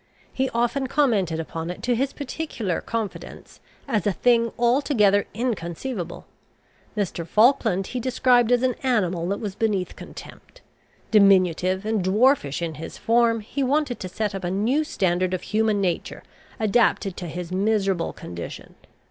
He 0.33 0.49
often 0.49 0.87
commented 0.87 1.39
upon 1.39 1.69
it 1.69 1.83
to 1.83 1.93
his 1.93 2.11
particular 2.11 2.81
confidents 2.81 3.59
as 3.87 4.07
a 4.07 4.11
thing 4.11 4.51
altogether 4.57 5.27
inconceivable. 5.35 6.25
Mr. 6.97 7.23
Falkland 7.27 7.85
he 7.85 7.99
described 7.99 8.51
as 8.51 8.63
an 8.63 8.73
animal 8.81 9.27
that 9.27 9.39
was 9.39 9.53
beneath 9.53 9.95
contempt. 9.95 10.61
Diminutive 11.11 11.85
and 11.85 12.03
dwarfish 12.03 12.63
in 12.63 12.73
his 12.81 12.97
form, 12.97 13.41
he 13.41 13.61
wanted 13.61 13.99
to 13.99 14.09
set 14.09 14.33
up 14.33 14.43
a 14.43 14.49
new 14.49 14.83
standard 14.83 15.35
of 15.35 15.43
human 15.43 15.79
nature, 15.79 16.23
adapted 16.59 17.15
to 17.17 17.27
his 17.27 17.51
miserable 17.51 18.11
condition. 18.11 18.73